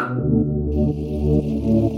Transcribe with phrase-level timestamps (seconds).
[0.00, 1.89] Thank you.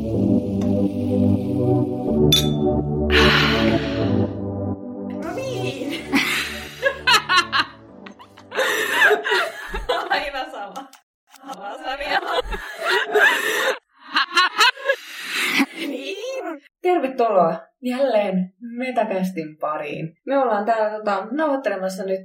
[19.72, 20.14] Pariin.
[20.26, 22.20] Me ollaan täällä tota, nauhoittelemassa nyt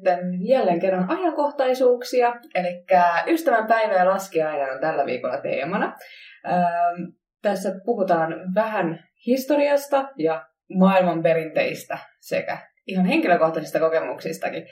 [0.47, 2.85] jälleen kerran ajankohtaisuuksia, eli
[3.27, 5.95] ystävänpäivä ja laskiainen on tällä viikolla teemana.
[6.47, 7.03] Ähm,
[7.41, 10.45] tässä puhutaan vähän historiasta ja
[10.77, 14.67] maailman perinteistä sekä ihan henkilökohtaisista kokemuksistakin.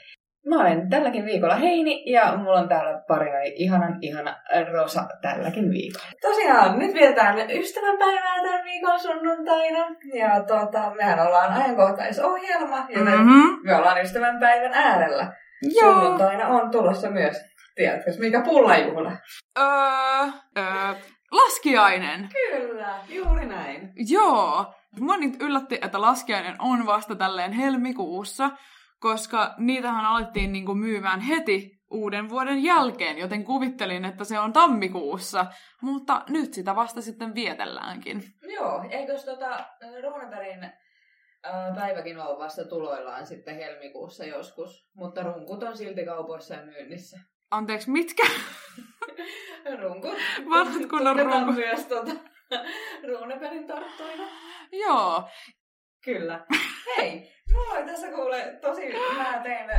[0.48, 4.36] Mä olen tälläkin viikolla Heini ja mulla on täällä parina ihanan ihana
[4.72, 6.06] Rosa tälläkin viikolla.
[6.20, 9.78] Tosiaan, nyt vietetään ystävänpäivää tämän viikon sunnuntaina.
[10.14, 13.64] Ja tota, mehän ollaan ajankohtaisohjelma, joten Mhm.
[13.64, 15.32] me ollaan ystävänpäivän äärellä.
[15.80, 15.92] Joo.
[15.92, 17.36] Sunnuntaina on tulossa myös,
[17.74, 19.12] tiedätkö, mikä pullajuhla?
[19.58, 19.64] Öö,
[20.58, 20.94] öö,
[21.32, 22.28] laskiainen.
[22.50, 23.92] Kyllä, juuri näin.
[24.10, 24.74] Joo.
[25.00, 28.50] Mua nyt yllätti, että laskiainen on vasta tälleen helmikuussa,
[29.06, 35.46] koska niitähän alettiin niinku myymään heti uuden vuoden jälkeen, joten kuvittelin, että se on tammikuussa,
[35.82, 38.24] mutta nyt sitä vasta sitten vietelläänkin.
[38.42, 39.64] Joo, eikös tota
[40.02, 46.64] Runebergin äh, päiväkin ole vasta tuloillaan sitten helmikuussa joskus, mutta runkut on silti kaupoissa ja
[46.64, 47.20] myynnissä.
[47.50, 48.22] Anteeksi, mitkä?
[49.82, 50.14] Runkut.
[50.50, 51.54] Vanhat kunnon runkut.
[51.54, 52.12] myös tota,
[53.08, 54.24] Runebergin torttuina.
[54.72, 55.28] Joo.
[56.04, 56.46] Kyllä.
[56.96, 59.70] Hei, mulla oli tässä kuule tosi, mä tein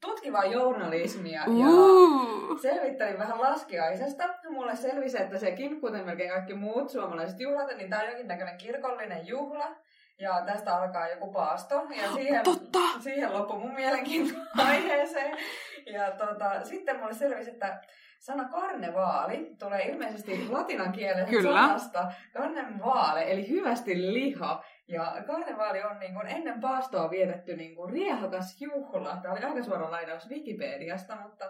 [0.00, 2.60] tutkivaa journalismia ja Uh.
[2.62, 4.24] Selvittelin vähän laskiaisesta.
[4.48, 9.26] Mulle selvisi, että sekin, kuten melkein kaikki muut suomalaiset juhlat, niin tämä on jonkinnäköinen kirkollinen
[9.26, 9.76] juhla.
[10.18, 11.74] Ja tästä alkaa joku paasto.
[11.74, 12.78] Ja siihen, Totta.
[13.00, 14.34] siihen loppui mun mielenkiinto
[14.68, 15.38] aiheeseen.
[15.86, 17.80] Ja tota, sitten mulle selvisi, että
[18.20, 24.64] sana karnevaali tulee ilmeisesti latinan kielen sanasta karnevaale, eli hyvästi liha.
[24.88, 29.16] Ja karnevaali on niin kuin ennen paastoa vietetty niin kuin riehakas juhla.
[29.22, 31.44] Tämä oli aika suora lainaus Wikipediasta, mutta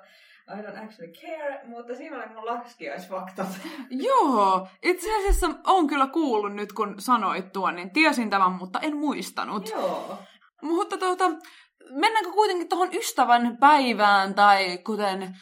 [0.49, 3.47] I don't actually care, mutta siinä oli mun laskiaisfaktat.
[4.09, 8.97] Joo, itse asiassa on kyllä kuullut nyt, kun sanoit tuon, niin tiesin tämän, mutta en
[8.97, 9.71] muistanut.
[9.71, 10.19] Joo.
[10.63, 11.25] Mutta tuota,
[11.91, 15.37] mennäänkö kuitenkin tuohon ystävän päivään, tai kuten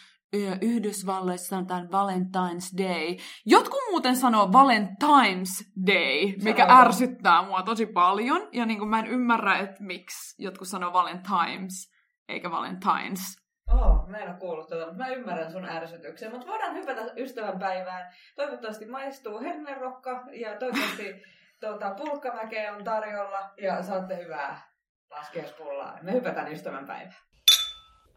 [0.61, 3.17] Yhdysvalloissa sanotaan Valentine's Day.
[3.47, 6.87] Jotkut muuten sanoo Valentine's Day, mikä Sanoiko?
[6.87, 11.93] ärsyttää mua tosi paljon, ja niin kuin mä en ymmärrä, että miksi jotkut sanoo Valentine's
[12.29, 13.43] eikä Valentine's.
[13.73, 16.31] Oh, mä en ole kuullut tätä, mutta mä ymmärrän sun ärsytyksen.
[16.31, 18.13] Mutta voidaan hypätä ystävänpäivään.
[18.37, 21.23] Toivottavasti maistuu hernerokka ja toivottavasti
[21.61, 24.61] tuota, pulkkamäkeä on tarjolla ja saatte hyvää
[25.11, 25.99] laskiaispullaa.
[26.03, 27.17] Me hypätään ystävänpäivään.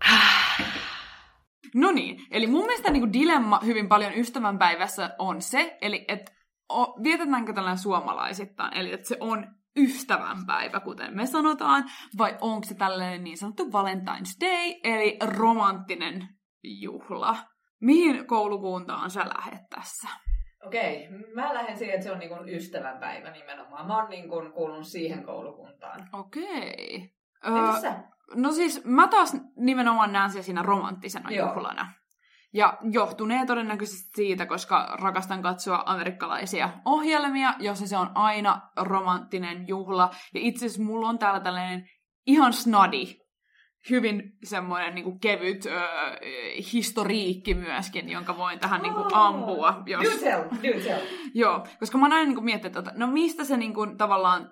[1.76, 6.32] No niin, eli mun mielestä niin dilemma hyvin paljon ystävänpäivässä on se, eli että
[7.04, 9.48] vietetäänkö tällainen suomalaisittain, eli että se on
[9.78, 11.84] ystävänpäivä, kuten me sanotaan,
[12.18, 16.28] vai onko se tällainen niin sanottu Valentine's Day, eli romanttinen
[16.64, 17.38] juhla.
[17.82, 20.08] Mihin koulukuntaan sä lähet tässä?
[20.68, 23.88] Okei, mä lähden siihen, että se on niin kuin ystävänpäivä nimenomaan.
[23.88, 26.10] Mä oon niin kuin kuulunut siihen koulukuntaan.
[26.14, 27.10] Okei.
[27.46, 28.04] Entäs sä?
[28.36, 31.48] No siis mä taas nimenomaan näen sen siinä romanttisena Joo.
[31.50, 31.94] juhlana.
[32.54, 40.10] Ja johtunee todennäköisesti siitä, koska rakastan katsoa amerikkalaisia ohjelmia, jossa se on aina romanttinen juhla.
[40.34, 41.90] Ja itse asiassa mulla on täällä tällainen
[42.26, 43.06] ihan snadi,
[43.90, 45.78] hyvin semmoinen niin kevyt öö,
[46.74, 49.84] historiikki myöskin, jonka voin tähän niin kuin, ampua.
[49.86, 50.04] Jos...
[50.04, 51.02] Do tell, do tell.
[51.34, 54.50] Joo, koska mä oon aina niin kuin miettinyt, että no mistä se niin kuin, tavallaan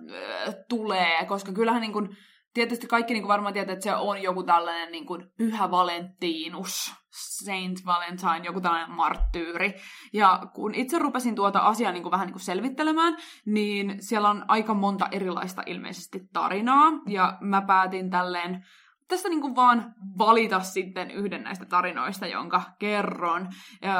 [0.69, 2.09] tulee, koska kyllähän niin kuin,
[2.53, 6.93] tietysti kaikki niin kuin varmaan tietää, että se on joku tällainen niin kuin, pyhä Valentinus,
[7.09, 9.73] Saint Valentine, joku tällainen marttyyri.
[10.13, 14.45] Ja kun itse rupesin tuota asiaa niin kuin, vähän niin kuin selvittelemään, niin siellä on
[14.47, 18.65] aika monta erilaista ilmeisesti tarinaa, ja mä päätin tälleen
[19.07, 23.49] tästä niin kuin vaan valita sitten yhden näistä tarinoista, jonka kerron.
[23.85, 23.91] Öö,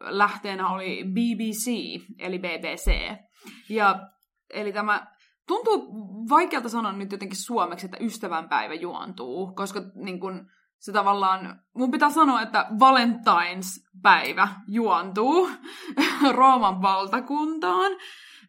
[0.00, 1.66] lähteenä oli BBC,
[2.18, 3.16] eli BBC.
[3.68, 4.00] Ja,
[4.50, 5.06] eli tämä
[5.46, 5.88] tuntuu
[6.28, 12.10] vaikealta sanoa nyt jotenkin suomeksi, että ystävänpäivä juontuu, koska niin kun, se tavallaan, mun pitää
[12.10, 15.50] sanoa, että Valentine's-päivä juontuu
[16.36, 17.92] Rooman valtakuntaan,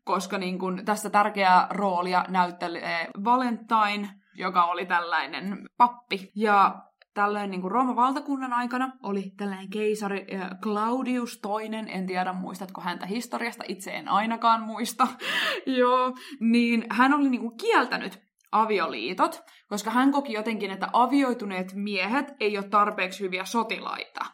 [0.04, 6.32] koska niin kun, tässä tärkeää roolia näyttelee Valentine, joka oli tällainen pappi.
[6.36, 6.76] Ja
[7.14, 10.26] tällöin niin kuin Rooman valtakunnan aikana oli tällainen keisari
[10.62, 15.08] Claudius toinen, en tiedä muistatko häntä historiasta, itse en ainakaan muista,
[15.80, 18.20] joo, niin hän oli niin kuin kieltänyt
[18.52, 24.26] avioliitot, koska hän koki jotenkin, että avioituneet miehet ei ole tarpeeksi hyviä sotilaita.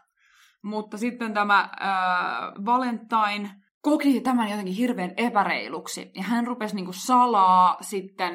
[0.63, 1.69] mutta sitten tämä äh,
[2.65, 3.49] Valentine
[3.81, 8.33] koki tämän jotenkin hirveän epäreiluksi, ja hän rupesi niinku salaa sitten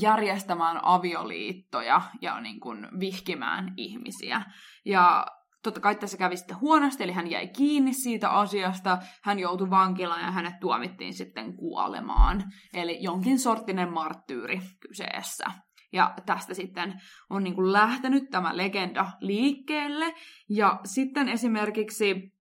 [0.00, 4.42] järjestämään avioliittoja ja niin kuin vihkimään ihmisiä.
[4.84, 5.26] Ja
[5.62, 10.20] totta kai tässä kävi sitten huonosti, eli hän jäi kiinni siitä asiasta, hän joutui vankilaan
[10.20, 12.44] ja hänet tuomittiin sitten kuolemaan.
[12.74, 15.44] Eli jonkin sorttinen marttyyri kyseessä.
[15.92, 17.00] Ja tästä sitten
[17.30, 20.14] on niin kuin lähtenyt tämä legenda liikkeelle.
[20.50, 22.32] Ja sitten esimerkiksi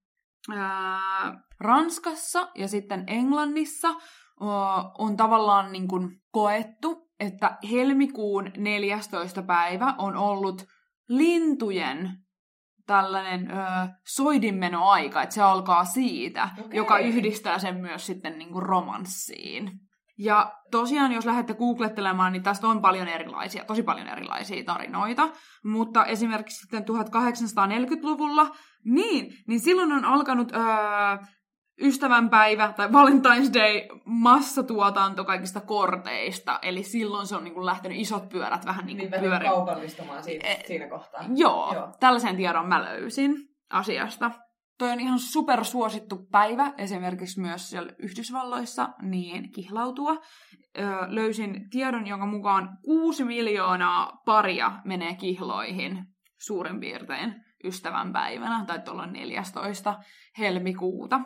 [0.55, 3.89] ää, Ranskassa ja sitten Englannissa
[4.97, 9.43] on tavallaan niin kuin koettu, että helmikuun 14.
[9.43, 10.65] päivä on ollut
[11.09, 12.11] lintujen
[12.85, 13.55] tällainen ö,
[14.07, 16.77] soidinmenoaika, että se alkaa siitä, okay.
[16.77, 19.71] joka yhdistää sen myös sitten niin kuin romanssiin.
[20.17, 25.29] Ja tosiaan, jos lähdette googlettelemaan, niin tästä on paljon erilaisia, tosi paljon erilaisia tarinoita.
[25.65, 28.55] Mutta esimerkiksi sitten 1840-luvulla,
[28.85, 30.61] niin, niin silloin on alkanut öö,
[31.81, 36.59] ystävänpäivä tai Valentine's Day massatuotanto kaikista korteista.
[36.61, 39.49] Eli silloin se on niin kuin lähtenyt isot pyörät vähän niin kuin niin, pyörin.
[39.49, 41.25] kaupallistumaan siitä, e- siinä kohtaa.
[41.35, 43.35] Joo, Joo, tällaisen tiedon mä löysin
[43.69, 44.31] asiasta.
[44.77, 50.15] Toi on ihan supersuosittu päivä, esimerkiksi myös siellä Yhdysvalloissa, niin kihlautua.
[50.79, 56.05] Öö, löysin tiedon, jonka mukaan 6 miljoonaa paria menee kihloihin
[56.39, 59.95] suurin piirtein ystävänpäivänä, tai tuolla 14.
[60.37, 61.19] helmikuuta.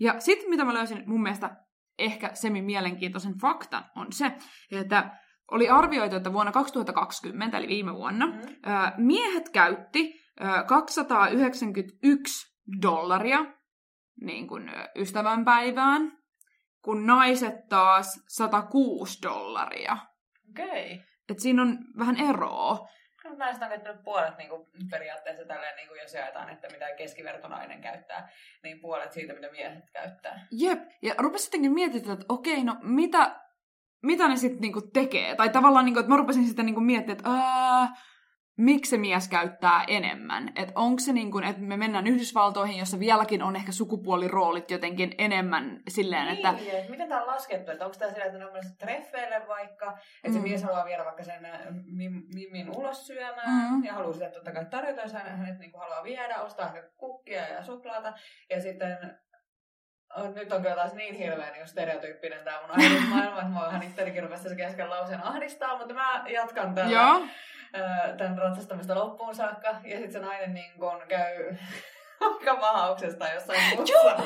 [0.00, 1.56] Ja sitten mitä mä löysin mun mielestä
[1.98, 4.32] ehkä semi-mielenkiintoisen faktan on se,
[4.70, 5.18] että
[5.50, 8.34] oli arvioitu, että vuonna 2020, eli viime vuonna, mm.
[8.96, 10.20] miehet käytti
[10.66, 13.44] 291 dollaria
[14.20, 16.12] niin kuin ystävänpäivään,
[16.82, 19.96] kun naiset taas 106 dollaria.
[20.50, 20.94] Okei.
[20.94, 21.06] Okay.
[21.28, 22.88] Et siinä on vähän eroa.
[23.38, 27.80] Näistä on käyttänyt puolet niin kuin, periaatteessa tälleen, niin kuin, jos jaetaan, että mitä keskivertonainen
[27.80, 28.28] käyttää,
[28.62, 30.46] niin puolet siitä, mitä miehet käyttää.
[30.50, 33.40] Jep, ja rupesin sittenkin miettimään, että okei, no mitä,
[34.02, 35.34] mitä ne sitten niinku tekee?
[35.34, 37.30] Tai tavallaan, niinku, että mä rupesin sitten niinku miettimään, että
[38.56, 40.52] miksi se mies käyttää enemmän.
[40.56, 45.14] Että onko se niin kuin, että me mennään Yhdysvaltoihin, jossa vieläkin on ehkä sukupuoliroolit jotenkin
[45.18, 46.52] enemmän silleen, niin, että...
[46.52, 47.70] Niin, miten tämä on laskettu?
[47.70, 50.34] Että onko tämä sillä, että ne on treffeille vaikka, että mm.
[50.34, 51.60] se mies haluaa viedä vaikka sen äh,
[52.34, 53.84] Mimin ulos syömään mm.
[53.84, 57.48] ja haluaa sitä totta kai tarjota, jos hän, hänet niin kuin haluaa viedä, ostaa kukkia
[57.48, 58.12] ja suklaata
[58.50, 58.98] ja sitten
[60.16, 63.82] on, nyt on kyllä taas niin hirveän niin stereotyyppinen tämä mun ajatusmaailma, että mä vähän
[63.82, 66.92] ittenikin rupesi kesken lauseen ahdistaa, mutta mä jatkan tällä.
[66.92, 67.20] Joo
[68.18, 69.68] tämän ratsastamista loppuun saakka.
[69.68, 71.56] Ja sitten se nainen niin kun käy
[72.20, 74.22] vaikka vahauksesta jossain muussa.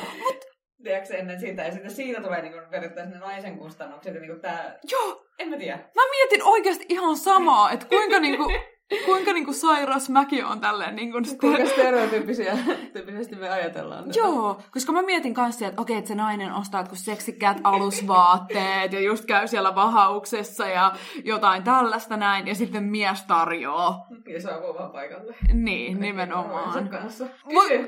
[0.83, 1.63] Tiedätkö, ennen sitä.
[1.63, 4.15] Ja sitten siitä tulee niin periaatteessa ne naisen kustannukset.
[4.15, 4.79] Ja niin tää...
[4.91, 5.25] Joo.
[5.39, 5.77] En mä tiedä.
[5.77, 8.43] Mä mietin oikeasti ihan samaa, että kuinka niinku
[9.05, 11.17] kuinka niinku sairas mäkin on tälleen niinku...
[11.39, 12.57] Kuinka stereotyyppisiä
[12.93, 14.19] tyyppisesti me ajatellaan tätä.
[14.19, 18.99] Joo, koska mä mietin kanssa, että okei, että se nainen ostaa kun seksikkäät alusvaatteet ja
[18.99, 20.93] just käy siellä vahauksessa ja
[21.23, 24.07] jotain tällaista näin, ja sitten mies tarjoaa.
[24.33, 25.35] Ja saapuu vaan paikalle.
[25.53, 26.89] Niin, nimenomaan.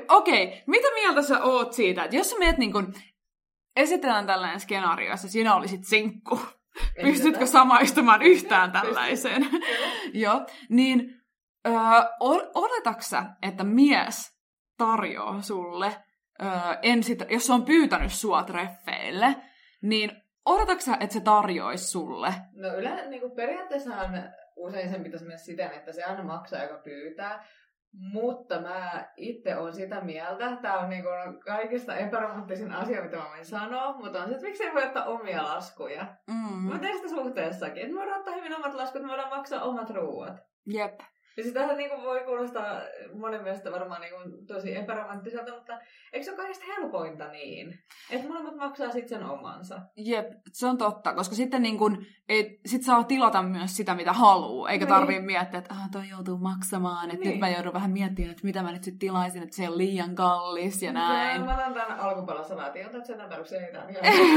[0.08, 2.82] Okei, okay, mitä mieltä sä oot siitä, että jos sä meet niinku,
[3.76, 6.40] esitellään tällainen skenaario, jossa sinä olisit sinkku,
[7.02, 9.46] Pystytkö samaistumaan yhtään tällaiseen?
[10.24, 11.22] Joo, niin
[11.66, 11.74] öö,
[13.42, 14.38] että mies
[14.78, 15.96] tarjoaa sulle,
[16.42, 16.48] öö,
[16.82, 19.36] ensi, jos se on pyytänyt sua treffeille,
[19.82, 22.34] niin odotaksa, että se tarjoaisi sulle?
[22.52, 27.44] No yleensä niin periaatteessahan usein sen pitäisi mennä siten, että se aina maksaa, joka pyytää.
[27.92, 31.08] Mutta mä itse olen sitä mieltä, tämä on niinku
[31.46, 35.04] kaikista epäromanttisin asia, mitä mä voin sanoa, mutta on se, että miksi ei voi ottaa
[35.04, 36.06] omia laskuja.
[36.26, 36.72] Mm.
[36.72, 39.90] Mä teen sitä suhteessakin, että me voidaan ottaa hyvin omat laskut, me voidaan maksaa omat
[39.90, 40.36] ruuat.
[40.66, 41.00] Jep.
[41.36, 42.80] Ja siis tähän niin voi kuulostaa
[43.14, 45.78] monen mielestä varmaan niin tosi epäromanttiselta, mutta
[46.12, 47.78] eikö se ole kaikista helpointa niin?
[48.10, 49.80] Että molemmat maksaa sitten sen omansa.
[49.96, 54.12] Jep, se on totta, koska sitten niin kun, et, sit saa tilata myös sitä, mitä
[54.12, 54.94] haluaa, eikä niin.
[54.94, 57.30] tarvii miettiä, että ah, toi joutuu maksamaan, että niin.
[57.30, 60.14] nyt mä joudun vähän miettimään, että mitä mä nyt sitten tilaisin, että se on liian
[60.14, 61.40] kallis ja näin.
[61.40, 63.88] Ja mä otan tämän alkupalassalaatin, otat sen tarvitsen ei tämän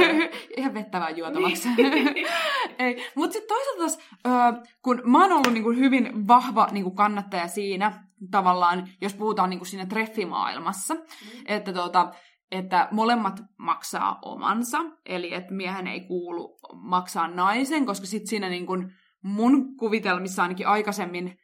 [0.58, 1.70] ihan vettävää juotavaksi.
[1.78, 2.28] Niin.
[2.80, 6.85] ei, mutta sitten toisaalta taas, äh, kun mä oon ollut niin kuin hyvin vahva niin
[6.86, 11.02] kuin kannattaja siinä, tavallaan, jos puhutaan niin kuin siinä treffimaailmassa, mm.
[11.46, 12.12] että, tuota,
[12.52, 18.66] että molemmat maksaa omansa, eli että miehen ei kuulu maksaa naisen, koska sitten siinä niin
[18.66, 18.92] kuin
[19.24, 21.38] mun kuvitelmissa ainakin aikaisemmin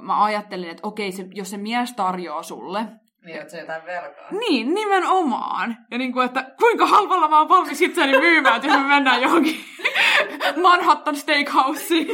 [0.00, 2.86] mä ajattelin, että okei, se, jos se mies tarjoaa sulle,
[3.24, 4.30] niin, että se jotain velkaa.
[4.30, 5.76] Niin, nimenomaan.
[5.90, 9.22] Ja niin kuin, että kuinka halvalla mä oon valmis itseäni myymään, että jos me mennään
[9.22, 9.56] johonkin
[10.62, 12.06] Manhattan Steakhouseen.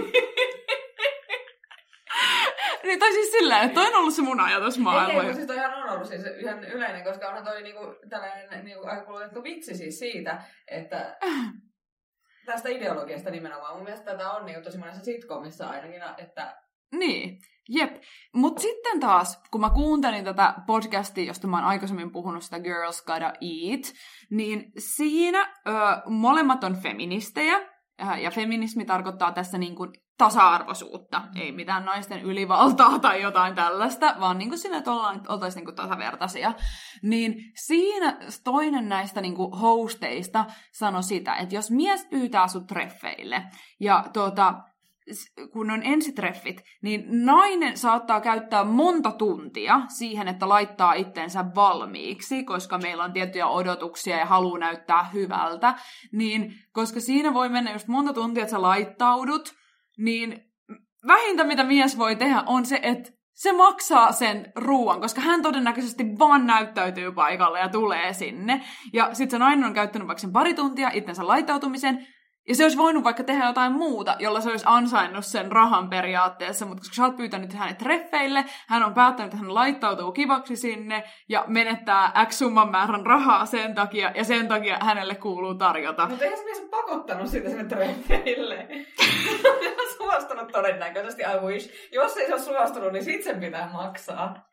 [2.89, 5.23] Niin, tai siis silleen, että toi on ollut se mun ajatusmaailma.
[5.23, 8.87] Ei, ei, siis toihan on ollut siis ihan yleinen, koska onhan toi niinku, tällainen niinku,
[8.87, 11.17] aika kulutettu vitsi siis siitä, että
[12.47, 13.75] tästä ideologiasta nimenomaan.
[13.75, 16.57] Mun mielestä tätä on niin tosi monessa sitcomissa ainakin, että
[16.93, 18.03] niin, jep.
[18.35, 23.05] Mutta sitten taas, kun mä kuuntelin tätä podcastia, josta mä oon aikaisemmin puhunut sitä Girls
[23.05, 23.95] Gotta Eat,
[24.31, 25.73] niin siinä ö,
[26.07, 27.78] molemmat on feministejä,
[28.23, 34.39] ja feminismi tarkoittaa tässä niin kuin tasa-arvoisuutta, ei mitään naisten ylivaltaa tai jotain tällaista, vaan
[34.39, 36.53] niin kuin sillä, että ollaan, oltaisiin niin kuin tasavertaisia.
[37.03, 43.43] Niin siinä toinen näistä niin kuin hosteista sanoi sitä, että jos mies pyytää sut treffeille,
[43.81, 44.55] ja tuota,
[45.53, 52.79] kun on ensitreffit, niin nainen saattaa käyttää monta tuntia siihen, että laittaa itsensä valmiiksi, koska
[52.79, 55.75] meillä on tiettyjä odotuksia ja haluaa näyttää hyvältä,
[56.13, 59.55] niin koska siinä voi mennä just monta tuntia, että sä laittaudut,
[59.99, 60.45] niin
[61.07, 66.05] vähintä mitä mies voi tehdä on se, että se maksaa sen ruoan, koska hän todennäköisesti
[66.19, 68.65] vaan näyttäytyy paikalle ja tulee sinne.
[68.93, 72.07] Ja sitten se nainen on käyttänyt vaikka sen pari tuntia itsensä laittautumisen,
[72.49, 76.67] ja se olisi voinut vaikka tehdä jotain muuta, jolla se olisi ansainnut sen rahan periaatteessa,
[76.67, 81.05] mutta koska sä oot pyytänyt hänet treffeille, hän on päättänyt, että hän laittautuu kivaksi sinne
[81.29, 86.07] ja menettää X summan määrän rahaa sen takia, ja sen takia hänelle kuuluu tarjota.
[86.09, 88.69] Mutta eihän se pakottanut sitä sinne treffeille.
[89.79, 91.71] on suostunut todennäköisesti, I wish.
[91.93, 94.49] Jos ei se ole suostunut, niin sit sen pitää maksaa.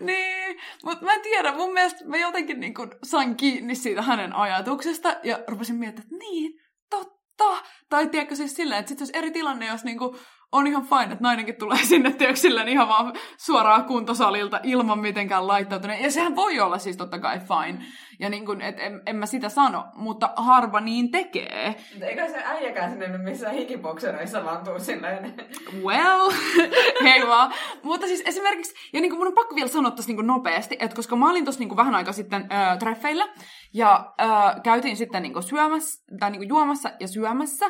[0.00, 5.16] niin, mutta mä en tiedä, mun mielestä mä jotenkin niin sain kiinni siitä hänen ajatuksesta,
[5.22, 7.62] ja rupesin miettimään, että niin, totta totta.
[7.88, 10.16] Tai tiedätkö siis silleen, että sitten olisi eri tilanne, jos niinku
[10.52, 16.02] on ihan fine, että nainenkin tulee sinne, tiedätkö, ihan vaan suoraan kuntosalilta ilman mitenkään laittautuneen.
[16.02, 17.84] Ja sehän voi olla siis totta kai fine.
[18.20, 21.74] Ja niin kuin, et en, en mä sitä sano, mutta harva niin tekee.
[22.00, 25.34] Eikä se äijäkään sinne nyt missään hikiboksereissa vaan tuu silleen.
[25.82, 26.30] Well,
[27.04, 27.52] hei vaan.
[27.82, 30.96] Mutta siis esimerkiksi, ja niin kuin mun on pakko vielä sanoa tässä niin nopeasti, että
[30.96, 33.28] koska mä olin tuossa niin vähän aikaa sitten äh, treffeillä,
[33.74, 37.66] ja äh, käytiin sitten niin syömässä, tai niin juomassa ja syömässä,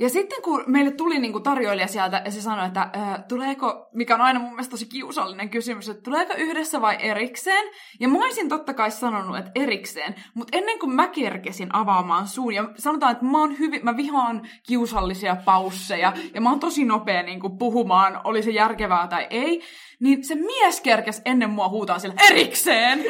[0.00, 3.88] ja sitten kun meille tuli niin kuin tarjoilija sieltä ja se sanoi, että äh, tuleeko,
[3.94, 7.64] mikä on aina mun mielestä tosi kiusallinen kysymys, että tuleeko yhdessä vai erikseen?
[8.00, 12.54] Ja mä olisin totta kai sanonut, että erikseen, mutta ennen kuin mä kerkesin avaamaan suun,
[12.54, 17.22] ja sanotaan, että mä, oon hyvin, mä vihaan kiusallisia pausseja, ja mä oon tosi nopea
[17.22, 19.62] niin kuin puhumaan, oli se järkevää tai ei,
[20.00, 23.04] niin se mies kerkes ennen mua huutaa sille erikseen!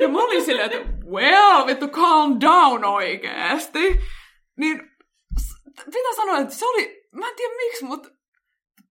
[0.00, 4.00] Ja mä olin silleen, että well, vittu calm down oikeesti.
[4.56, 4.91] Niin
[5.76, 8.08] pitää sanoa, että se oli, mä en tiedä miksi, mutta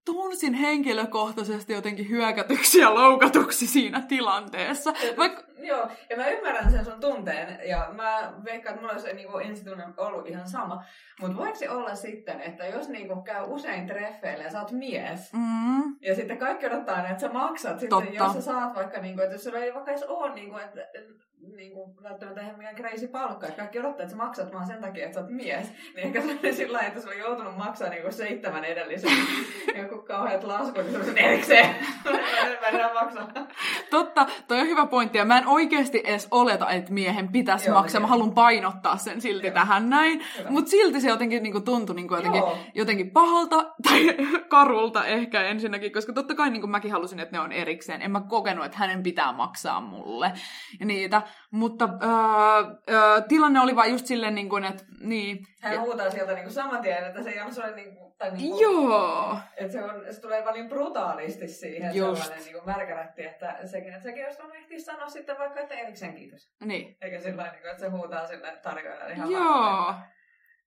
[0.05, 4.93] tunsin henkilökohtaisesti jotenkin hyökätyksi ja loukatuksi siinä tilanteessa.
[5.17, 5.43] Vaikka...
[5.57, 9.83] Joo, ja mä ymmärrän sen sun tunteen, ja mä veikkaan, että mulla olisi niin ensitunne
[9.97, 10.83] ollut ihan sama.
[11.19, 15.33] Mutta voiko se olla sitten, että jos niin käy usein treffeille ja sä oot mies,
[15.33, 15.95] mm.
[16.01, 19.35] ja sitten kaikki odottaa, että sä maksat, sitten jos sä saat vaikka, niin kuin, että
[19.35, 20.81] jos sulla ei vaikka edes ole, niin kuin, että
[21.41, 24.81] niin kuin, välttämättä ihan mikään crazy palkka, että kaikki odottaa, että sä maksat vaan sen
[24.81, 25.73] takia, että sä oot mies.
[25.95, 29.11] Niin ehkä se oli sillä että sä oli joutunut maksaa niin kuin seitsemän edellisen
[29.81, 31.75] joku kauheat laskut, niin se erikseen.
[32.71, 33.27] mä maksaa.
[33.89, 37.77] Totta, toi on hyvä pointti, ja mä en oikeasti edes oleta, että miehen pitäisi Joo,
[37.77, 38.01] maksaa.
[38.01, 39.53] Mä haluan painottaa sen silti Joo.
[39.53, 40.23] tähän näin.
[40.49, 42.43] Mutta silti se jotenkin niin kuin, tuntui niin kuin, jotenkin,
[42.73, 44.17] jotenkin pahalta tai
[44.49, 48.01] karulta ehkä ensinnäkin, koska totta kai niin kuin mäkin halusin, että ne on erikseen.
[48.01, 50.31] En mä kokenut, että hänen pitää maksaa mulle
[50.79, 51.21] ja niitä.
[51.51, 55.47] Mutta öö, öö, tilanne oli vaan just silleen, niin kuin, että niin.
[55.61, 58.31] Hän huutaa sieltä niin kuin saman tien, että se ei ole sellainen niin kuin, tai
[58.31, 59.37] niin kuin, Joo.
[59.57, 62.21] Että se, on, se tulee paljon brutaalisti siihen just.
[62.21, 66.15] sellainen niin kuin märkärätti, että sekin, että sekin olisi ehtiä sanoa sitten vaikka, että erikseen
[66.15, 66.51] kiitos.
[66.63, 66.97] Niin.
[67.01, 69.43] Eikä sillä niin kuin, että se huutaa sille tarjoajalle ihan Joo.
[69.43, 70.03] Vaan,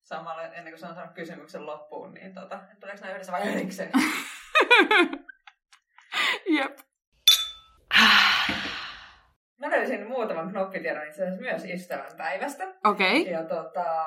[0.03, 3.91] Samalla ennen kuin se on saanut kysymyksen loppuun, niin tota, tuleeko nämä yhdessä vai erikseen?
[6.59, 6.79] Jep.
[9.65, 12.65] Mä löysin muutaman knoppitiedon itse asiassa myös ystävänpäivästä.
[12.85, 13.21] Okei.
[13.21, 13.33] Okay.
[13.33, 14.07] Ja tota,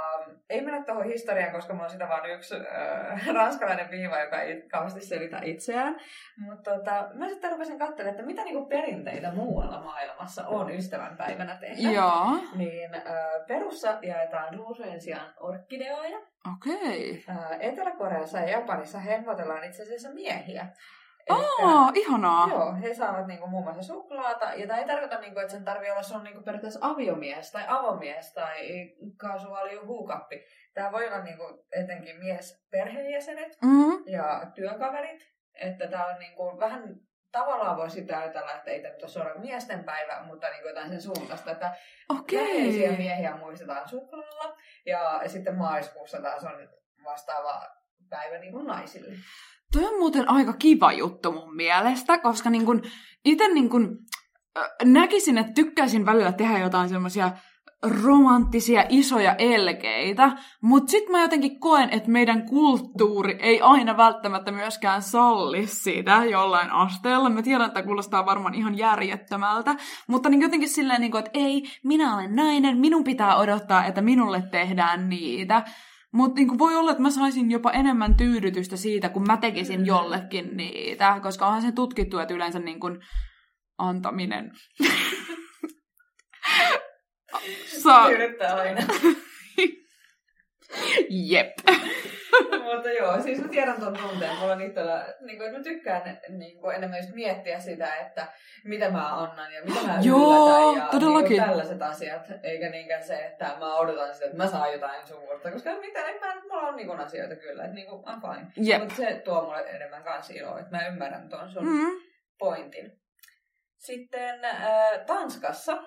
[0.50, 4.62] ei mennä tuohon historiaan, koska mulla on sitä vaan yksi äh, ranskalainen viiva, joka ei
[4.62, 6.00] kauheasti selitä itseään.
[6.38, 11.92] Mutta tota, mä sitten rupesin katselemaan, että mitä niinku perinteitä muualla maailmassa on ystävänpäivänä tehdä.
[11.92, 12.40] Joo.
[12.56, 13.04] Niin äh,
[13.48, 16.18] Perussa jaetaan ruusujen sijaan orkideoja.
[16.56, 17.24] Okei.
[17.30, 17.36] Okay.
[17.38, 20.68] Äh, Etelä-Koreassa ja Japanissa hemmotellaan itse asiassa miehiä.
[21.30, 22.48] Aa, ihanaa.
[22.48, 24.54] Joo, he saavat niinku muun muassa suklaata.
[24.54, 28.34] Ja tämä ei tarkoita, niinku, että sen tarvii olla sun niinku periaatteessa aviomies tai avomies
[28.34, 28.56] tai
[29.18, 30.46] kasuaali huukappi.
[30.74, 34.04] Tämä voi olla niinku etenkin mies perheenjäsenet mm-hmm.
[34.08, 35.38] ja työkaverit.
[35.54, 36.96] Että tämä on niinku vähän
[37.32, 40.90] tavallaan voi sitä ajatella, että ei tämä nyt ole suoraan miesten päivä, mutta niin jotain
[40.90, 41.76] sen suuntaista, että
[42.10, 42.40] okay.
[42.40, 46.70] läheisiä miehiä muistetaan suklaalla, ja sitten maaliskuussa taas on
[47.04, 47.68] vastaava
[48.10, 49.14] päivä niin kuin naisille.
[49.74, 52.82] Toi on muuten aika kiva juttu mun mielestä, koska niin kun,
[53.26, 53.98] itse niin kun,
[54.84, 57.32] näkisin, että tykkäisin välillä tehdä jotain semmoisia
[58.04, 60.32] romanttisia isoja elkeitä,
[60.62, 66.72] mutta sitten mä jotenkin koen, että meidän kulttuuri ei aina välttämättä myöskään salli sitä jollain
[66.72, 67.30] asteella.
[67.30, 69.76] Mä tiedän, että kuulostaa varmaan ihan järjettömältä,
[70.08, 74.02] mutta niin jotenkin silleen, niin kuin, että ei, minä olen nainen, minun pitää odottaa, että
[74.02, 75.64] minulle tehdään niitä.
[76.14, 80.58] Mutta niin voi olla, että mä saisin jopa enemmän tyydytystä siitä, kun mä tekisin jollekin
[80.58, 83.00] niitä, koska onhan se tutkittu, että yleensä niin kuin
[83.78, 84.52] antaminen
[87.84, 88.10] Saa...
[88.10, 88.82] Yrittää aina.
[91.32, 91.54] Jep.
[92.64, 94.38] Mutta joo, siis mä tiedän tuon tunteen.
[94.38, 98.28] Mulla on itsellä, niin kuin, että mä tykkään niin kuin, enemmän just miettiä sitä, että
[98.64, 101.30] mitä mä annan ja mitä mä joo, ja todellakin.
[101.30, 102.22] Niin kuin, tällaiset asiat.
[102.44, 105.52] Eikä niinkään se, että mä odotan sitä, että mä saan jotain suurta.
[105.52, 108.80] Koska mitä, en mä, mulla on niin kuin, asioita kyllä, että niin kuin, I'm fine.
[108.80, 112.02] Mutta se tuo mulle enemmän kanssa iloa, että mä ymmärrän tuon sun mm.
[112.40, 112.92] pointin.
[113.78, 114.66] Sitten äh,
[115.06, 115.78] Tanskassa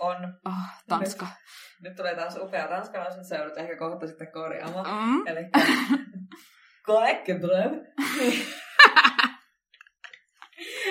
[0.00, 0.34] on...
[0.46, 0.52] Oh,
[0.88, 1.24] Tanska.
[1.24, 5.08] Nyt, nyt tulee taas upea ranskalaisuus, mutta se joudut ehkä kohta sitten korjaamaan.
[5.08, 5.26] Mm.
[5.26, 5.44] Eli
[6.86, 7.72] Kaikkebröv.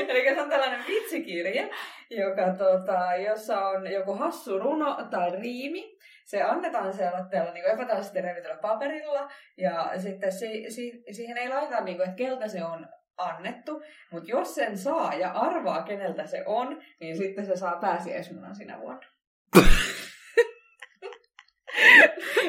[0.09, 1.69] Eli se on tällainen vitsikirje,
[2.09, 5.97] joka, tota, jossa on joku hassu runo tai riimi.
[6.25, 11.97] Se annetaan sellaisella niin epätavallisesti revitellä paperilla, ja sitten si, si, siihen ei laita, niin
[11.97, 12.87] kuin, että keltä se on
[13.19, 18.55] annettu, mutta jos sen saa ja arvaa, keneltä se on, niin sitten se saa pääsiäismunan
[18.55, 19.07] sinä vuonna.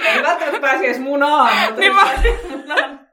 [0.05, 2.03] Ei välttämättä pääsiäismunaan, mutta niin mä...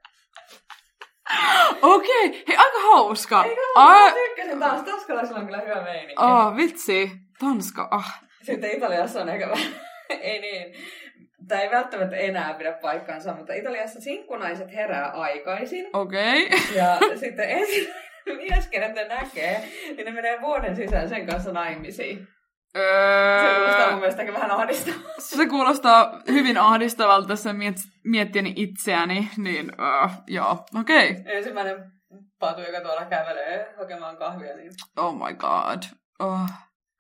[1.81, 2.43] Okei, okay.
[2.47, 3.43] hei aika hauska.
[3.43, 4.83] Eikö mä tykkäsin taas.
[4.83, 6.23] Tanskalaisilla on kyllä hyvä meininki.
[6.23, 7.11] Oh, vitsi.
[7.39, 8.21] Tanska, ah.
[8.43, 9.73] Sitten Italiassa on ehkä vähän,
[10.21, 10.73] ei niin,
[11.47, 15.89] tämä ei välttämättä enää pidä paikkaansa, mutta Italiassa sinkkunaiset herää aikaisin.
[15.93, 16.45] Okei.
[16.45, 16.59] Okay.
[16.75, 17.87] Ja sitten ensin
[18.37, 19.63] mies, kenet ne näkee,
[19.97, 22.27] niin ne menee vuoden sisään sen kanssa naimisiin.
[22.77, 23.41] Öö...
[23.41, 25.21] Se kuulostaa mun mielestä vähän ahdistavalta.
[25.21, 31.11] Se kuulostaa hyvin ahdistavalta tässä miet- miettieni itseäni, niin uh, joo, okei.
[31.11, 31.24] Okay.
[31.25, 31.91] Ensimmäinen
[32.39, 34.72] patu, joka tuolla kävelee hakemaan kahvia, niin...
[34.98, 35.83] Oh my god.
[36.20, 36.50] Oh.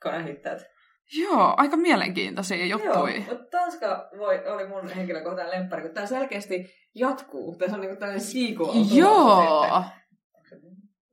[0.03, 0.76] Konehittäät.
[1.13, 3.15] Joo, aika mielenkiintoisia juttuja.
[3.15, 6.65] Joo, mutta Tanska voi, oli mun henkilökohtainen lemppari, kun tämä selkeästi
[6.95, 7.55] jatkuu.
[7.55, 8.85] Tässä on niinku tällainen sequel.
[8.91, 9.83] Joo.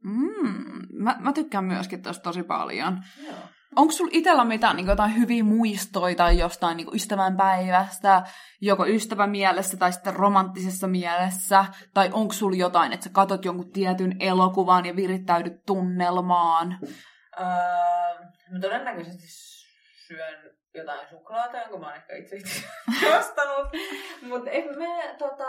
[0.05, 3.03] Mm, mä, mä tykkään myöskin tosta tosi paljon.
[3.27, 3.35] Joo.
[3.77, 8.23] Onko sulla itsellä mitään niin jotain hyviä muistoja tai jostain niin ystävänpäivästä,
[8.61, 11.65] joko ystävän mielessä tai sitten romanttisessa mielessä?
[11.95, 16.79] Tai onko sulla jotain, että sä katot jonkun tietyn elokuvan ja virittäydyt tunnelmaan?
[17.41, 17.47] Öö,
[18.53, 19.54] mä todennäköisesti
[20.15, 22.37] syön jotain suklaata, jonka mä oon ehkä itse
[23.19, 23.69] ostanut.
[24.23, 25.47] Mutta me tota,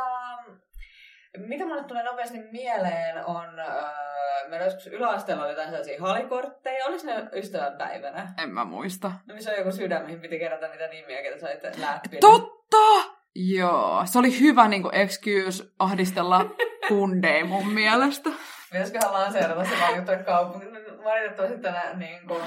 [1.38, 6.86] mitä mulle tulee nopeasti mieleen on, öö, meillä joskus yläasteella oli jotain sellaisia halikortteja.
[6.86, 8.34] Oliko ne ystävänpäivänä?
[8.44, 9.12] En mä muista.
[9.28, 12.18] No missä on joku sydän, mihin piti kerätä niitä nimiä, ketä sait läpi.
[12.18, 13.16] Totta!
[13.36, 16.46] Joo, se oli hyvä niin kuin excuse ahdistella
[16.88, 18.30] kundeja mun mielestä.
[18.72, 20.66] Pitäisiköhän lanseerata se vaan juttu kaupunki.
[21.04, 22.42] Valitettavasti tänä niin kuin,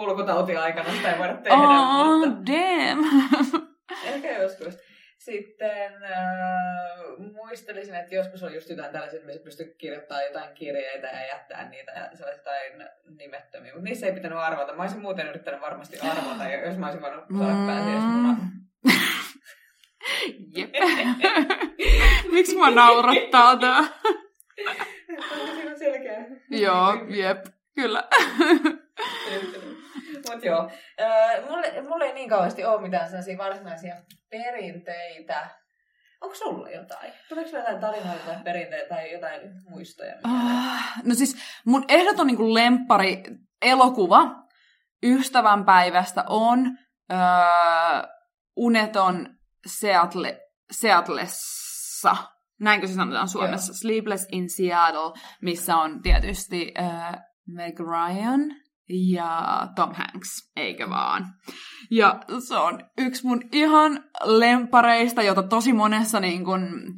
[0.00, 1.56] kulkutauti-aikana sitä ei voida tehdä.
[1.56, 2.52] Oh, mutta...
[2.52, 3.04] damn!
[4.04, 4.78] Ehkä joskus.
[5.18, 11.06] Sitten äh, muistelisin, että joskus oli just jotain tällaisia, että me pystyi kirjoittamaan jotain kirjeitä
[11.06, 12.52] ja jättää niitä ja sellaisia
[13.18, 13.72] nimettömiä.
[13.72, 14.72] Mutta niissä ei pitänyt arvata.
[14.72, 17.66] Mä olisin muuten yrittänyt varmasti arvata, jos mä olisin voinut saada mm.
[17.66, 18.38] pääsiäismunat.
[20.56, 20.70] Jep.
[22.32, 23.80] Miksi mä naurattaa tää?
[25.30, 26.24] Tämä on selkeä.
[26.50, 28.08] Joo, jep, kyllä.
[30.30, 33.96] Mutta joo, äh, mulle, mulle ei niin kauheasti ole mitään sellaisia varsinaisia
[34.30, 35.50] perinteitä.
[36.20, 37.12] Onko sulla jotain?
[37.28, 40.14] Tuleeko jotain tarinoita tai perinteitä tai jotain muistoja?
[40.24, 43.22] Uh, no siis mun ehdoton niin lempari
[43.62, 44.40] elokuva
[45.02, 46.78] ystävänpäivästä on
[47.12, 47.18] öö,
[48.56, 49.28] Uneton
[49.66, 50.40] Seattle,
[50.72, 52.16] Seattlessa.
[52.60, 53.72] Näinkö se sanotaan Suomessa?
[53.72, 53.76] Joo.
[53.76, 55.12] Sleepless in Seattle,
[55.42, 56.84] missä on tietysti öö,
[57.48, 58.40] Meg Ryan
[58.90, 61.26] ja Tom Hanks, eikä vaan.
[61.90, 66.94] Ja se on yksi mun ihan lempareista, jota tosi monessa niin kun,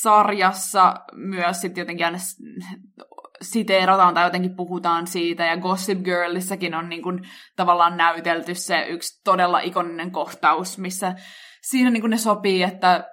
[0.00, 2.18] sarjassa myös sitten jotenkin aina
[3.42, 7.24] siteerataan tai jotenkin puhutaan siitä, ja Gossip Girlissäkin on niin kun,
[7.56, 11.14] tavallaan näytelty se yksi todella ikoninen kohtaus, missä
[11.62, 13.04] siinä niin kun ne sopii, että,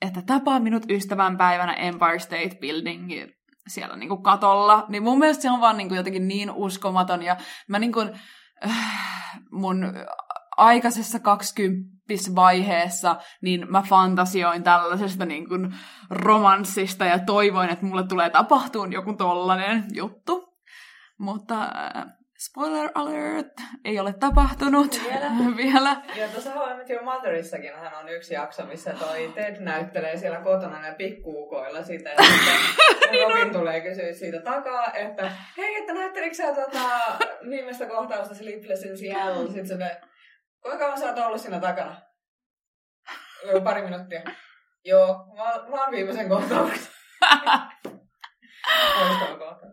[0.00, 3.12] että tapaa minut ystävänpäivänä Empire State Building
[3.68, 7.22] siellä niin kuin katolla, niin mun mielestä se on vaan niin kuin jotenkin niin uskomaton,
[7.22, 7.36] ja
[7.68, 8.10] mä niin kuin,
[8.66, 9.92] äh, mun
[10.56, 11.94] aikaisessa 20
[12.34, 15.74] vaiheessa, niin mä fantasioin tällaisesta niin kuin
[16.10, 20.54] romanssista ja toivoin, että mulle tulee tapahtuun joku tollanen juttu.
[21.18, 22.04] Mutta äh,
[22.44, 23.52] spoiler alert,
[23.84, 25.26] ei ole tapahtunut vielä.
[25.62, 25.96] vielä.
[26.16, 30.80] Ja tuossa How I Motherissakin hän on yksi jakso, missä toi Ted näyttelee siellä kotona
[30.80, 32.10] ne pikkuukoilla sitä.
[32.10, 32.16] Ja
[33.10, 36.88] niin Robin tulee kysyä siitä takaa, että hei, että näyttelikö sä tota,
[37.50, 39.46] viimeistä kohtausta Sleepless in Seattle?
[39.46, 40.00] Sitten se
[40.62, 41.96] kuinka kauan sä oot ollut siinä takana?
[43.46, 44.22] Joku pari minuuttia.
[44.84, 46.92] Joo, mä, mä oon viimeisen kohtauksen.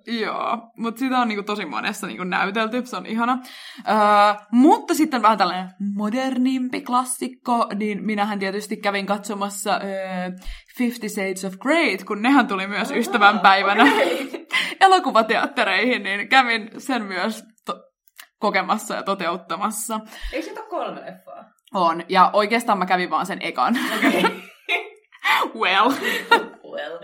[0.07, 3.39] Joo, mutta sitä on niinku tosi monessa niinku näytelty, se on ihana.
[3.89, 3.95] Öö,
[4.51, 10.31] mutta sitten vähän tällainen modernimpi klassikko, niin minähän tietysti kävin katsomassa öö,
[10.77, 14.45] Fifty Shades of Grey, kun nehän tuli myös ystävänpäivänä okay.
[14.87, 17.83] elokuvateattereihin, niin kävin sen myös to-
[18.39, 19.99] kokemassa ja toteuttamassa.
[20.33, 21.45] Eikö siitä ole kolme leffaa?
[21.73, 23.77] On, ja oikeastaan mä kävin vaan sen ekan.
[23.97, 24.31] Okay.
[25.61, 25.91] well.
[26.71, 26.97] well.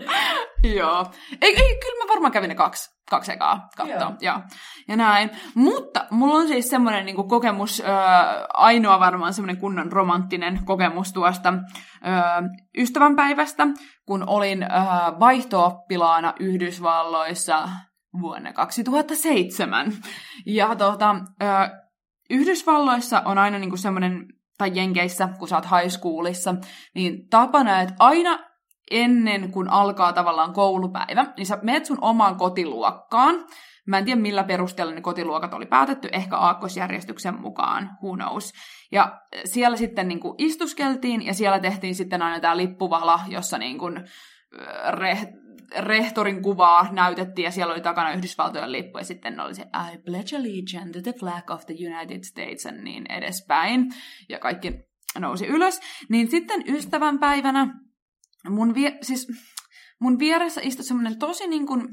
[0.78, 1.06] Joo.
[1.42, 4.12] Ei, ei, kyllä varmaan kävin ne kaksi, kaksi ekaa katsoa.
[4.20, 4.40] Ja,
[4.88, 5.30] ja näin.
[5.54, 7.84] Mutta mulla on siis semmoinen niin kokemus, ö,
[8.54, 11.58] ainoa varmaan semmoinen kunnon romanttinen kokemus tuosta ö,
[12.78, 13.66] ystävänpäivästä,
[14.06, 14.66] kun olin ö,
[15.20, 17.68] vaihto-oppilaana Yhdysvalloissa
[18.20, 19.92] vuonna 2007.
[20.46, 21.46] Ja tota, ö,
[22.30, 24.26] Yhdysvalloissa on aina niin semmoinen
[24.58, 26.54] tai Jenkeissä, kun sä oot high schoolissa,
[26.94, 28.47] niin tapana, että aina
[28.90, 33.46] ennen kuin alkaa tavallaan koulupäivä, niin sä meet sun omaan kotiluokkaan.
[33.86, 38.52] Mä en tiedä, millä perusteella ne kotiluokat oli päätetty, ehkä aakkosjärjestyksen mukaan, who knows.
[38.92, 43.78] Ja siellä sitten niin kuin istuskeltiin, ja siellä tehtiin sitten aina tämä lippuvala, jossa niin
[43.78, 43.96] kuin
[44.90, 45.48] re-
[45.78, 50.36] rehtorin kuvaa näytettiin, ja siellä oli takana Yhdysvaltojen lippu, ja sitten oli se I pledge
[50.36, 53.90] allegiance to the flag of the United States, ja niin edespäin.
[54.28, 54.72] Ja kaikki
[55.18, 55.80] nousi ylös.
[56.08, 57.74] Niin sitten ystävänpäivänä
[58.50, 59.26] mun, vie, siis,
[60.00, 61.88] mun vieressä istui semmoinen tosi niin kuin,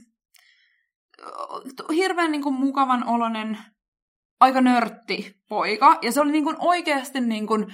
[1.96, 3.58] hirveän niin kuin mukavan oloinen,
[4.40, 6.00] aika nörtti poika.
[6.02, 7.74] Ja se oli niin kuin oikeasti niin kuin,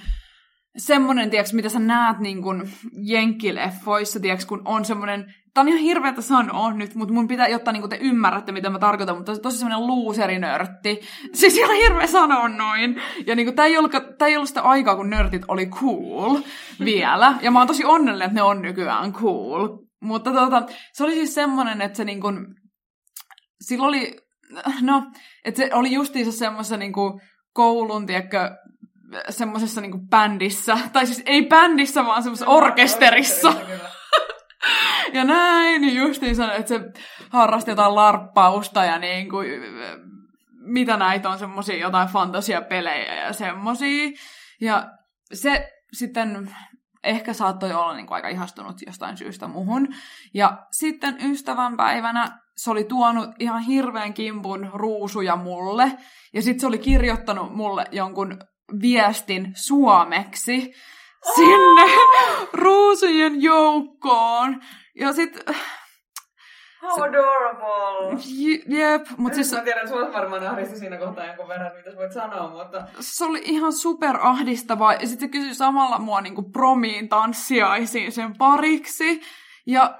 [0.76, 5.80] semmoinen, tiiäks, mitä sä näet niin kuin jenkkileffoissa, tiiäks, kun on semmoinen, tää on ihan
[5.80, 9.58] hirveätä sanoa nyt, mutta mun pitää, jotta niin te ymmärrätte, mitä mä tarkoitan, mutta tosi
[9.58, 11.00] semmoinen looserinörtti.
[11.34, 12.96] Siis ihan hirveä sanoa noin.
[13.26, 16.40] Ja niin kuin, tää, ei ollut, tää ei ollut sitä aikaa, kun nörtit oli cool
[16.84, 17.34] vielä.
[17.42, 19.68] Ja mä oon tosi onnellinen, että ne on nykyään cool.
[20.02, 22.46] Mutta tota, se oli siis semmoinen, että se niin kuin,
[23.60, 24.16] sillä oli,
[24.80, 25.02] no,
[25.44, 26.92] että se oli justiinsa semmoisessa niin
[27.52, 28.50] koulun, tiedätkö,
[29.28, 33.48] semmoisessa niinku bändissä, tai siis ei bändissä, vaan semmoisessa orkesterissa.
[33.48, 34.02] orkesterissa
[35.12, 36.80] ja näin, niin justiin sanoi, että se
[37.30, 39.48] harrasti jotain larppausta ja niin kuin,
[40.64, 44.10] mitä näitä on semmoisia jotain fantasiapelejä ja semmoisia.
[44.60, 44.90] Ja
[45.32, 46.50] se sitten
[47.04, 49.88] ehkä saattoi olla niin kuin aika ihastunut jostain syystä muhun.
[50.34, 55.92] Ja sitten ystävänpäivänä se oli tuonut ihan hirveän kimpun ruusuja mulle.
[56.32, 58.38] Ja sitten se oli kirjoittanut mulle jonkun
[58.82, 60.74] viestin suomeksi
[61.34, 61.82] sinne
[62.62, 64.60] ruusujen joukkoon.
[64.94, 65.54] Ja sitten
[66.82, 68.18] How adorable!
[68.68, 69.52] Jep, mutta siis...
[69.52, 72.86] Mä tiedän, että sulla varmaan ahdisti siinä kohtaa jonkun verran, mitä voit sanoa, mutta...
[73.00, 78.38] Se oli ihan super ahdistava, ja sitten se kysyi samalla mua niinku promiin tanssiaisiin sen
[78.38, 79.20] pariksi,
[79.66, 79.98] ja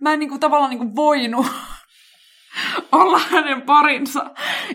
[0.00, 1.46] mä en niinku tavallaan niinku voinut
[2.92, 4.30] olla hänen parinsa.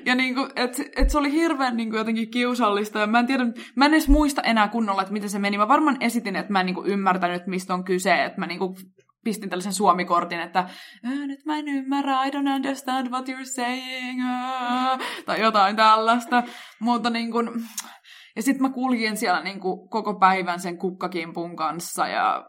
[0.05, 2.99] Ja niinku, et, et se oli hirveän niinku jotenkin kiusallista.
[2.99, 3.43] Ja mä en tiedä,
[3.75, 5.57] mä en edes muista enää kunnolla, että miten se meni.
[5.57, 8.23] Mä varmaan esitin, että mä en niinku ymmärtänyt, mistä on kyse.
[8.23, 8.75] Että mä niinku
[9.23, 10.69] pistin tällaisen suomikortin, että
[11.03, 14.21] nyt mä en ymmärrä, I don't understand what you're saying,
[15.25, 16.43] tai jotain tällaista.
[16.79, 17.49] Mutta niin kuin,
[18.35, 22.45] ja sitten mä kuljin siellä niin kuin koko päivän sen kukkakimpun kanssa, ja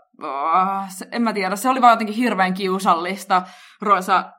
[1.13, 3.43] en mä tiedä, se oli vaan jotenkin hirveän kiusallista.
[3.83, 4.33] Rosa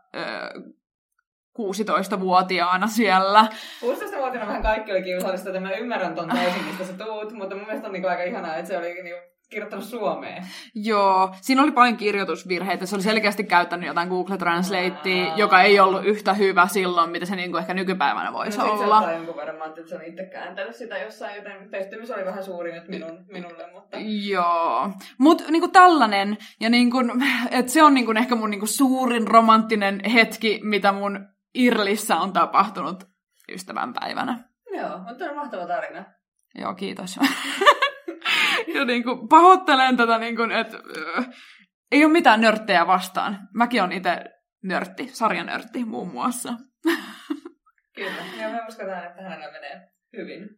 [1.59, 3.47] 16-vuotiaana siellä.
[3.81, 7.65] 16-vuotiaana vähän kaikki oli kiusallista, että mä ymmärrän ton täysin, mistä sä tuut, mutta mun
[7.65, 9.15] mielestä on niin aika ihanaa, että se oli niin
[9.49, 10.43] kirjoittanut suomeen.
[10.75, 12.85] Joo, siinä oli paljon kirjoitusvirheitä.
[12.85, 17.35] Se oli selkeästi käyttänyt jotain Google Translatea, joka ei ollut yhtä hyvä silloin, mitä se
[17.35, 19.01] niinku ehkä nykypäivänä voisi no, olla.
[19.01, 22.71] No jonkun verran, että se on itse kääntänyt sitä jossain, joten pettymys oli vähän suuri
[22.71, 23.71] nyt minun, minulle.
[23.73, 23.97] Mutta...
[24.29, 26.97] Joo, mutta niinku tällainen, ja niinku,
[27.51, 33.03] et se on niinku ehkä mun niinku suurin romanttinen hetki, mitä mun Irlissä on tapahtunut
[33.51, 34.39] ystävänpäivänä.
[34.77, 36.05] Joo, mutta on mahtava tarina.
[36.55, 37.19] Joo, kiitos.
[38.75, 40.77] ja niin kuin, pahoittelen tätä, niin kuin, että
[41.17, 41.27] äh,
[41.91, 43.39] ei ole mitään nörttejä vastaan.
[43.53, 44.23] Mäkin on itse
[44.63, 46.53] nörtti, sarjanörtti muun muassa.
[47.95, 50.49] Kyllä, ja me uskotaan, että hänellä menee hyvin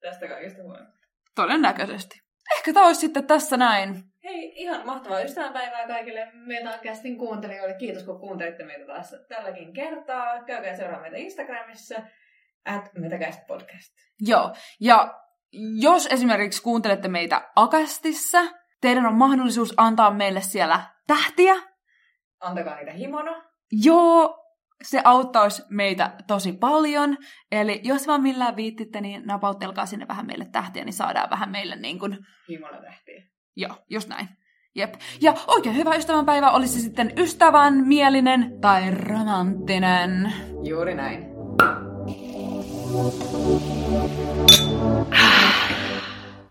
[0.00, 1.06] tästä kaikesta huolimatta.
[1.34, 2.20] Todennäköisesti.
[2.56, 4.09] Ehkä tämä olisi sitten tässä näin.
[4.24, 7.74] Hei, ihan mahtavaa ystävänpäivää kaikille Metakästin kuuntelijoille.
[7.74, 10.44] Kiitos, kun kuuntelitte meitä taas tälläkin kertaa.
[10.44, 12.02] Käykää seuraa meitä Instagramissa,
[12.64, 13.92] at Metakäst Podcast.
[14.20, 15.14] Joo, ja
[15.80, 18.38] jos esimerkiksi kuuntelette meitä Akastissa,
[18.80, 21.54] teidän on mahdollisuus antaa meille siellä tähtiä.
[22.40, 23.44] Antakaa niitä himona.
[23.84, 24.44] Joo,
[24.82, 27.16] se auttaisi meitä tosi paljon.
[27.52, 31.76] Eli jos vaan millään viittitte, niin napauttelkaa sinne vähän meille tähtiä, niin saadaan vähän meille
[31.76, 32.18] niin kuin...
[32.48, 33.22] Himona tähtiä.
[33.60, 34.28] Joo, just näin.
[34.74, 34.94] Jep.
[35.20, 40.32] Ja oikein hyvä ystävänpäivä olisi sitten ystävän mielinen tai romanttinen.
[40.62, 41.26] Juuri näin.
[41.62, 41.80] Ah.